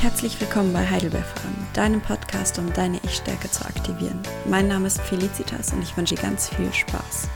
[0.00, 4.20] Herzlich willkommen bei Heidelberg Farm, deinem Podcast, um deine Ich-Stärke zu aktivieren.
[4.46, 7.28] Mein Name ist Felicitas und ich wünsche dir ganz viel Spaß.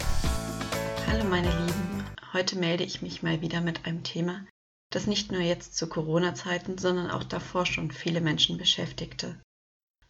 [1.06, 4.47] Hallo meine Lieben, heute melde ich mich mal wieder mit einem Thema,
[4.90, 9.38] das nicht nur jetzt zu Corona-Zeiten, sondern auch davor schon viele Menschen beschäftigte.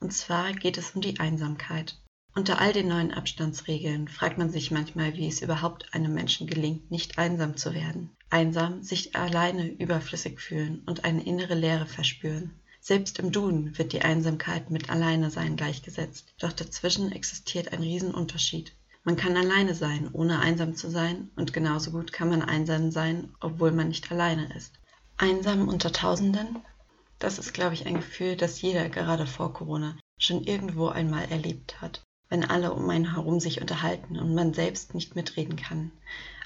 [0.01, 2.01] Und zwar geht es um die Einsamkeit.
[2.37, 6.91] Unter all den neuen Abstandsregeln fragt man sich manchmal, wie es überhaupt einem Menschen gelingt,
[6.91, 12.51] nicht einsam zu werden einsam, sich alleine überflüssig fühlen und eine innere Leere verspüren.
[12.81, 18.75] Selbst im Duden wird die Einsamkeit mit Alleinesein gleichgesetzt, doch dazwischen existiert ein Riesenunterschied.
[19.05, 23.33] Man kann alleine sein, ohne einsam zu sein, und genauso gut kann man einsam sein,
[23.39, 24.81] obwohl man nicht alleine ist.
[25.17, 26.59] Einsam unter Tausenden?
[27.21, 31.81] Das ist, glaube ich, ein Gefühl, das jeder gerade vor Corona schon irgendwo einmal erlebt
[31.81, 32.03] hat,
[32.35, 35.93] wenn alle um einen herum sich unterhalten und man selbst nicht mitreden kann.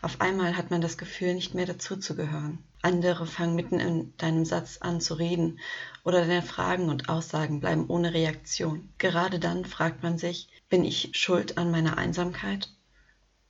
[0.02, 2.58] Auf einmal hat man das Gefühl, nicht mehr dazuzugehören.
[2.82, 5.60] Andere fangen mitten in deinem Satz an zu reden
[6.04, 8.90] oder deine Fragen und Aussagen bleiben ohne Reaktion.
[8.98, 12.68] Gerade dann fragt man sich, bin ich schuld an meiner Einsamkeit?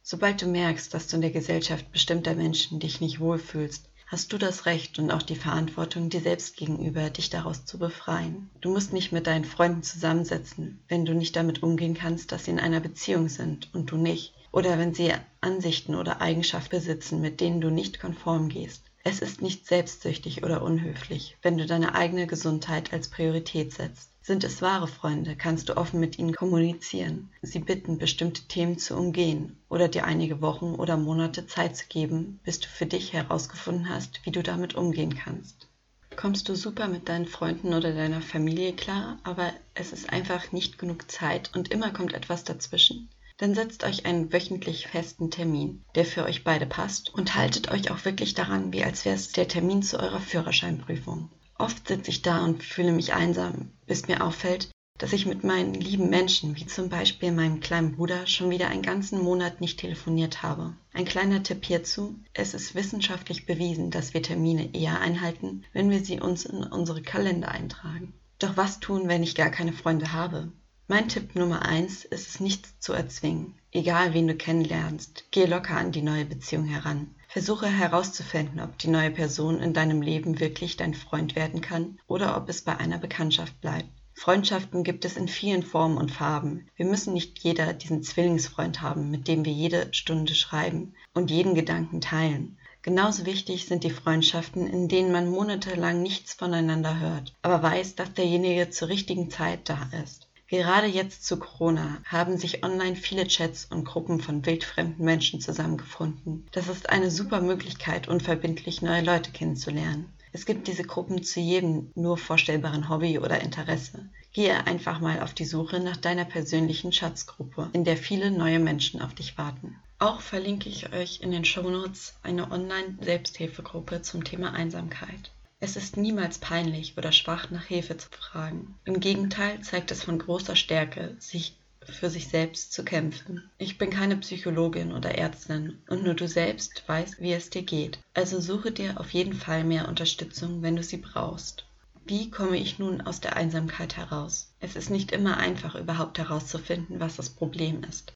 [0.04, 4.38] Sobald du merkst, dass du in der Gesellschaft bestimmter Menschen dich nicht wohlfühlst, hast du
[4.38, 8.50] das Recht und auch die Verantwortung, dir selbst gegenüber, dich daraus zu befreien.
[8.60, 12.52] Du musst nicht mit deinen Freunden zusammensetzen, wenn du nicht damit umgehen kannst, dass sie
[12.52, 17.40] in einer Beziehung sind und du nicht oder wenn sie Ansichten oder Eigenschaften besitzen, mit
[17.40, 18.82] denen du nicht konform gehst.
[19.04, 24.10] Es ist nicht selbstsüchtig oder unhöflich, wenn du deine eigene Gesundheit als Priorität setzt.
[24.28, 28.94] Sind es wahre Freunde, kannst du offen mit ihnen kommunizieren, sie bitten, bestimmte Themen zu
[28.94, 33.88] umgehen oder dir einige Wochen oder Monate Zeit zu geben, bis du für dich herausgefunden
[33.88, 35.66] hast, wie du damit umgehen kannst.
[36.14, 40.76] Kommst du super mit deinen Freunden oder deiner Familie klar, aber es ist einfach nicht
[40.76, 43.08] genug Zeit und immer kommt etwas dazwischen?
[43.38, 47.90] dann setzt euch einen wöchentlich festen Termin, der für euch beide passt und haltet euch
[47.90, 51.30] auch wirklich daran, wie als wäre es der Termin zu eurer Führerscheinprüfung.
[51.58, 55.74] Oft sitze ich da und fühle mich einsam, bis mir auffällt, dass ich mit meinen
[55.74, 60.42] lieben Menschen, wie zum Beispiel meinem kleinen Bruder, schon wieder einen ganzen Monat nicht telefoniert
[60.42, 60.74] habe.
[60.92, 66.04] Ein kleiner Tipp hierzu, es ist wissenschaftlich bewiesen, dass wir Termine eher einhalten, wenn wir
[66.04, 68.12] sie uns in unsere Kalender eintragen.
[68.38, 70.52] Doch was tun, wenn ich gar keine Freunde habe?
[70.86, 73.54] Mein Tipp Nummer eins ist es nicht zu erzwingen.
[73.72, 77.14] Egal wen du kennenlernst, geh locker an die neue Beziehung heran.
[77.30, 82.38] Versuche herauszufinden, ob die neue Person in deinem Leben wirklich dein Freund werden kann oder
[82.38, 83.90] ob es bei einer Bekanntschaft bleibt.
[84.14, 86.66] Freundschaften gibt es in vielen Formen und Farben.
[86.74, 91.54] Wir müssen nicht jeder diesen Zwillingsfreund haben, mit dem wir jede Stunde schreiben und jeden
[91.54, 92.56] Gedanken teilen.
[92.80, 98.14] Genauso wichtig sind die Freundschaften, in denen man monatelang nichts voneinander hört, aber weiß, dass
[98.14, 100.27] derjenige zur richtigen Zeit da ist.
[100.48, 106.46] Gerade jetzt zu Corona haben sich online viele Chats und Gruppen von wildfremden Menschen zusammengefunden.
[106.52, 110.10] Das ist eine super Möglichkeit, unverbindlich neue Leute kennenzulernen.
[110.32, 114.08] Es gibt diese Gruppen zu jedem nur vorstellbaren Hobby oder Interesse.
[114.32, 119.02] Gehe einfach mal auf die Suche nach deiner persönlichen Schatzgruppe, in der viele neue Menschen
[119.02, 119.76] auf dich warten.
[119.98, 125.30] Auch verlinke ich euch in den Shownotes eine Online-Selbsthilfegruppe zum Thema Einsamkeit.
[125.60, 128.78] Es ist niemals peinlich oder schwach, nach Hilfe zu fragen.
[128.84, 133.50] Im Gegenteil zeigt es von großer Stärke, sich für sich selbst zu kämpfen.
[133.58, 137.98] Ich bin keine Psychologin oder Ärztin und nur du selbst weißt, wie es dir geht.
[138.14, 141.64] Also suche dir auf jeden Fall mehr Unterstützung, wenn du sie brauchst.
[142.04, 144.52] Wie komme ich nun aus der Einsamkeit heraus?
[144.60, 148.12] Es ist nicht immer einfach, überhaupt herauszufinden, was das Problem ist.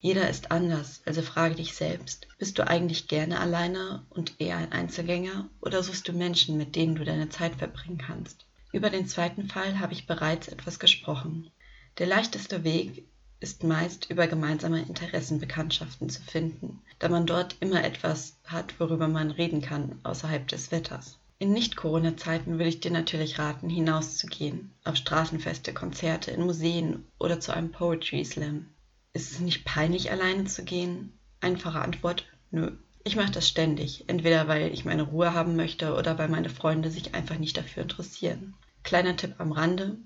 [0.00, 4.70] Jeder ist anders, also frage dich selbst, bist du eigentlich gerne alleine und eher ein
[4.70, 8.46] Einzelgänger oder suchst du Menschen, mit denen du deine Zeit verbringen kannst?
[8.70, 11.50] Über den zweiten Fall habe ich bereits etwas gesprochen.
[11.98, 13.08] Der leichteste Weg
[13.40, 19.32] ist meist über gemeinsame Interessenbekanntschaften zu finden, da man dort immer etwas hat, worüber man
[19.32, 21.18] reden kann außerhalb des Wetters.
[21.40, 27.52] In Nicht-Corona-Zeiten würde ich dir natürlich raten, hinauszugehen, auf Straßenfeste, Konzerte, in Museen oder zu
[27.52, 28.66] einem Poetry Slam.
[29.12, 31.18] Ist es nicht peinlich, alleine zu gehen?
[31.40, 32.72] Einfache Antwort, nö.
[33.04, 36.90] Ich mache das ständig, entweder weil ich meine Ruhe haben möchte oder weil meine Freunde
[36.90, 38.54] sich einfach nicht dafür interessieren.
[38.82, 39.96] Kleiner Tipp am Rande,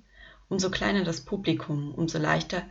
[0.49, 2.62] umso kleiner das Publikum, umso leichter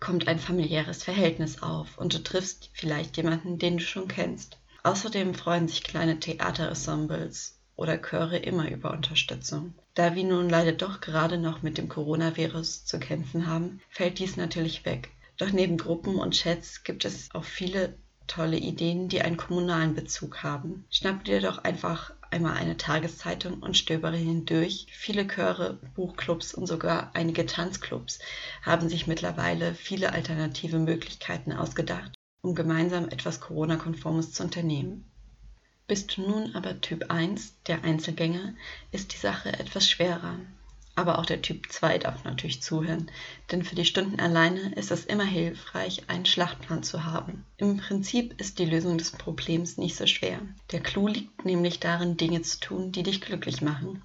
[0.00, 4.58] kommt ein familiäres Verhältnis auf und du triffst vielleicht jemanden, den du schon kennst.
[4.82, 9.74] Außerdem freuen sich kleine Theaterensembles oder Chöre immer über Unterstützung.
[9.94, 14.36] Da wir nun leider doch gerade noch mit dem Coronavirus zu kämpfen haben, fällt dies
[14.36, 15.10] natürlich weg.
[15.40, 17.96] Doch neben Gruppen und Chats gibt es auch viele
[18.26, 20.84] tolle Ideen, die einen kommunalen Bezug haben.
[20.90, 24.86] Schnapp dir doch einfach einmal eine Tageszeitung und stöbere hindurch.
[24.90, 28.18] Viele Chöre, Buchclubs und sogar einige Tanzclubs
[28.60, 35.10] haben sich mittlerweile viele alternative Möglichkeiten ausgedacht, um gemeinsam etwas Corona-konformes zu unternehmen.
[35.86, 38.52] Bist du nun aber Typ 1, der Einzelgänger,
[38.92, 40.38] ist die Sache etwas schwerer.
[40.96, 43.10] Aber auch der Typ 2 darf natürlich zuhören,
[43.50, 47.44] denn für die Stunden alleine ist es immer hilfreich, einen Schlachtplan zu haben.
[47.56, 50.40] Im Prinzip ist die Lösung des Problems nicht so schwer.
[50.72, 54.02] Der Clou liegt nämlich darin, Dinge zu tun, die dich glücklich machen.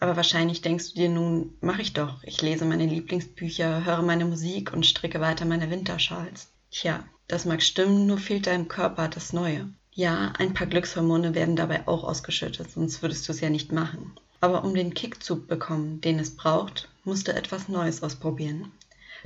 [0.00, 2.22] Aber wahrscheinlich denkst du dir nun, mach ich doch.
[2.22, 6.52] Ich lese meine Lieblingsbücher, höre meine Musik und stricke weiter meine Winterschals.
[6.70, 9.68] Tja, das mag stimmen, nur fehlt deinem Körper das Neue.
[9.92, 14.12] Ja, ein paar Glückshormone werden dabei auch ausgeschüttet, sonst würdest du es ja nicht machen.
[14.40, 18.72] Aber um den Kick zu bekommen, den es braucht, musst du etwas Neues ausprobieren.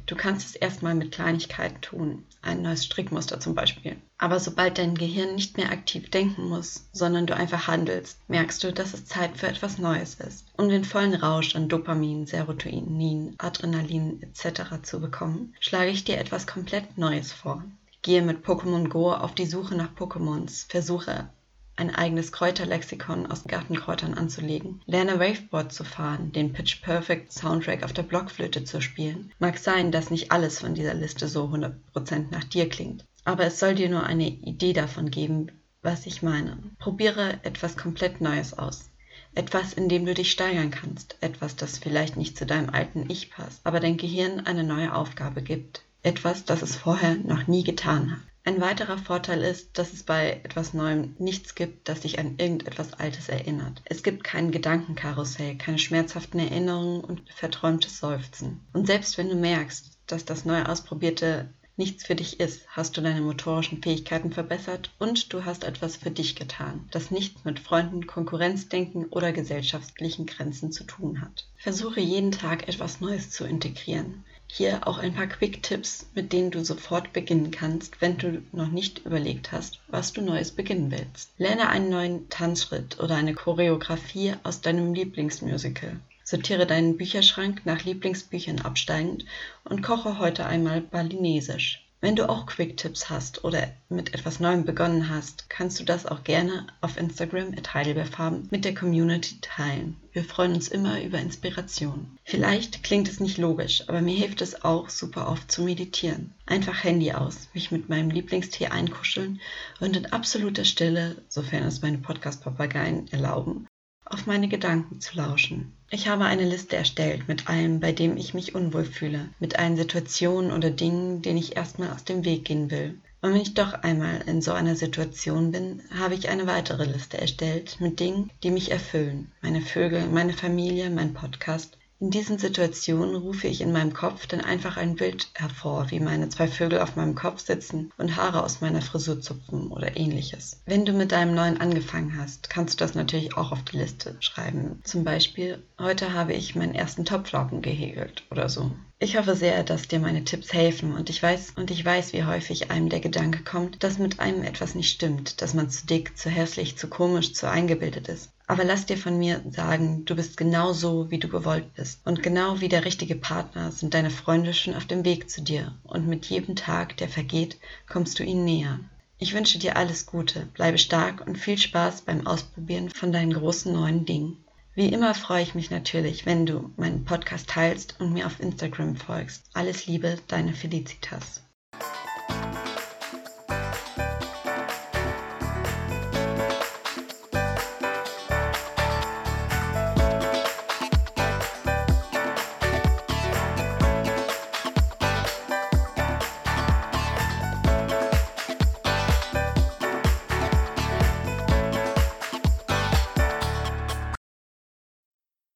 [0.07, 3.97] Du kannst es erstmal mit Kleinigkeiten tun, ein neues Strickmuster zum Beispiel.
[4.17, 8.73] Aber sobald dein Gehirn nicht mehr aktiv denken muss, sondern du einfach handelst, merkst du,
[8.73, 10.47] dass es Zeit für etwas Neues ist.
[10.57, 14.83] Um den vollen Rausch an Dopamin, Serotonin, Adrenalin etc.
[14.83, 17.63] zu bekommen, schlage ich dir etwas komplett Neues vor.
[18.01, 21.29] Gehe mit Pokémon Go auf die Suche nach Pokémons, versuche
[21.77, 27.93] ein eigenes Kräuterlexikon aus Gartenkräutern anzulegen, lerne Waveboard zu fahren, den Pitch Perfect Soundtrack auf
[27.93, 29.33] der Blockflöte zu spielen.
[29.39, 33.59] Mag sein, dass nicht alles von dieser Liste so 100% nach dir klingt, aber es
[33.59, 35.49] soll dir nur eine Idee davon geben,
[35.83, 36.59] was ich meine.
[36.79, 38.91] Probiere etwas komplett Neues aus.
[39.35, 41.17] Etwas, in dem du dich steigern kannst.
[41.21, 45.43] Etwas, das vielleicht nicht zu deinem alten Ich passt, aber dein Gehirn eine neue Aufgabe
[45.43, 45.83] gibt.
[46.03, 48.32] Etwas, das es vorher noch nie getan hat.
[48.45, 52.95] Ein weiterer Vorteil ist, dass es bei etwas Neuem nichts gibt, das dich an irgendetwas
[52.95, 53.83] Altes erinnert.
[53.85, 58.61] Es gibt kein Gedankenkarussell, keine schmerzhaften Erinnerungen und verträumtes Seufzen.
[58.73, 63.01] Und selbst wenn du merkst, dass das neu ausprobierte nichts für dich ist, hast du
[63.01, 68.07] deine motorischen Fähigkeiten verbessert und du hast etwas für dich getan, das nichts mit Freunden,
[68.07, 71.47] Konkurrenzdenken oder gesellschaftlichen Grenzen zu tun hat.
[71.57, 74.25] Versuche jeden Tag etwas Neues zu integrieren.
[74.55, 78.99] Hier auch ein paar Quick-Tipps, mit denen du sofort beginnen kannst, wenn du noch nicht
[79.07, 81.31] überlegt hast, was du Neues beginnen willst.
[81.39, 85.99] Lerne einen neuen Tanzschritt oder eine Choreografie aus deinem Lieblingsmusical.
[86.23, 89.25] Sortiere deinen Bücherschrank nach Lieblingsbüchern absteigend
[89.65, 91.83] und koche heute einmal balinesisch.
[92.05, 96.25] Wenn du auch Quick-Tipps hast oder mit etwas Neuem begonnen hast, kannst du das auch
[96.25, 99.97] gerne auf Instagram at Heidelbeerfarben mit der Community teilen.
[100.11, 102.19] Wir freuen uns immer über Inspiration.
[102.25, 106.35] Vielleicht klingt es nicht logisch, aber mir hilft es auch super oft zu meditieren.
[106.45, 109.41] Einfach Handy aus, mich mit meinem Lieblingstee einkuscheln
[109.79, 113.69] und in absoluter Stille, sofern es meine Podcast-Papageien erlauben,
[114.13, 115.73] auf meine Gedanken zu lauschen.
[115.91, 119.77] Ich habe eine Liste erstellt mit allem, bei dem ich mich unwohl fühle, mit allen
[119.77, 122.99] Situationen oder Dingen, denen ich erstmal aus dem Weg gehen will.
[123.21, 127.19] Und wenn ich doch einmal in so einer Situation bin, habe ich eine weitere Liste
[127.19, 129.31] erstellt mit Dingen, die mich erfüllen.
[129.43, 134.41] Meine Vögel, meine Familie, mein Podcast, in diesen Situationen rufe ich in meinem Kopf dann
[134.41, 138.61] einfach ein Bild hervor, wie meine zwei Vögel auf meinem Kopf sitzen und Haare aus
[138.61, 140.61] meiner Frisur zupfen oder ähnliches.
[140.67, 144.17] Wenn du mit deinem neuen angefangen hast, kannst du das natürlich auch auf die Liste
[144.19, 144.81] schreiben.
[144.83, 148.73] Zum Beispiel, heute habe ich meinen ersten Topflappen gehegelt oder so.
[148.99, 152.25] Ich hoffe sehr, dass dir meine Tipps helfen und ich weiß und ich weiß, wie
[152.25, 156.19] häufig einem der Gedanke kommt, dass mit einem etwas nicht stimmt, dass man zu dick,
[156.19, 158.31] zu hässlich, zu komisch, zu eingebildet ist.
[158.53, 162.07] Aber lass dir von mir sagen, du bist genau so, wie du gewollt bist.
[162.07, 165.75] Und genau wie der richtige Partner sind deine Freunde schon auf dem Weg zu dir.
[165.85, 167.57] Und mit jedem Tag, der vergeht,
[167.89, 168.79] kommst du ihnen näher.
[169.17, 173.73] Ich wünsche dir alles Gute, bleibe stark und viel Spaß beim Ausprobieren von deinen großen
[173.73, 174.37] neuen Dingen.
[174.75, 178.97] Wie immer freue ich mich natürlich, wenn du meinen Podcast teilst und mir auf Instagram
[178.97, 179.45] folgst.
[179.55, 181.41] Alles Liebe, deine Felicitas.